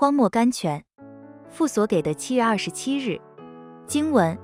[0.00, 0.84] 荒漠甘泉。
[1.50, 3.20] 父所给的七月二十七日
[3.84, 4.38] 经文：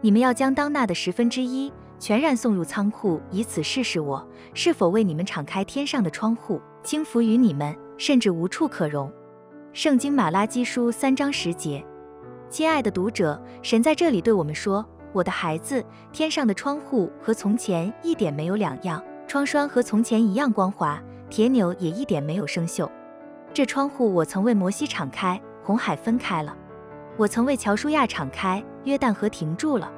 [0.00, 9.12] 你们要将当纳的十分之一全然送入仓库，以此试试我是否为你们敞开天上的窗户，轻浮于你们，甚至无处可容。
[9.74, 11.84] 圣经马拉基书三章十节。
[12.48, 14.82] 亲爱的读者，神在这里对我们说
[15.12, 22.90] ：“我的孩子，天上的窗户和从前一点没有两样，窗栓和从前一样光滑，铁钮也一点没有生锈。
[23.56, 26.54] 这窗户我曾为摩西敞开。”红海分开了，
[27.16, 29.88] 我曾为乔舒亚敞开，约旦河停住了；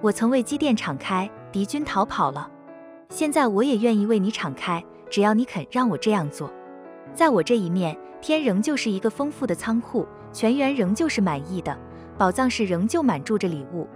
[0.00, 2.50] 我曾为基甸敞开，敌军逃跑了。
[3.10, 6.50] 现在我也愿意为你敞开，只要你肯让我这样做。
[7.12, 11.78] 在我这一面，天仍旧是一个丰富的仓库，全员仍旧是满意的，
[12.16, 13.86] 宝藏室仍旧满注着礼物。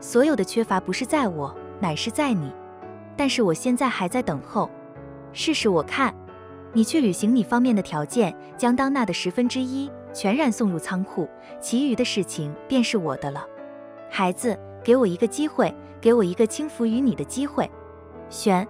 [0.00, 2.52] 所有的缺乏不是在我，乃是在你。
[3.16, 4.68] 但是我现在还在等候。
[5.32, 6.12] 试试我看，
[6.72, 9.90] 你去履行你方面的条件，将当纳的十分之一。
[10.12, 11.28] 全然送入仓库，
[11.60, 13.46] 其余的事情便是我的了。
[14.10, 17.70] 孩子，给我一个机会，给我一个轻浮于你的机会。
[18.28, 18.66] 选，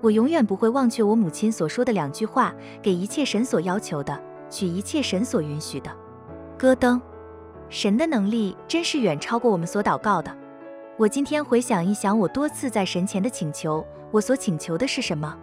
[0.00, 4.16] 我永远不会忘却我母亲所说的两句话：给一切神所要求的，
[4.48, 5.90] 取一切神所允许的。
[6.56, 7.00] 咯噔，
[7.68, 10.32] 神的能力真是远超过我们所祷告的。
[10.96, 15.36] 我今天回想一想，我多次在神前的请求，我所请求的是什么？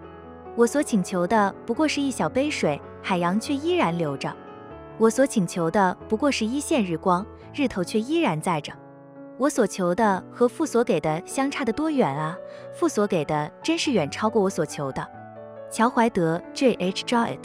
[0.56, 4.34] 我所请求的不过是一小杯水，海洋却依然流着。
[4.98, 8.72] 我所请求的不过是一线日光，日头却依然在着。
[9.38, 12.38] 我所求的和父所给的相差的多远啊！
[12.74, 15.06] 父所给的真是远超过我所求的。
[15.70, 16.74] 乔怀德 J.
[16.76, 17.04] H.
[17.04, 17.40] Jowett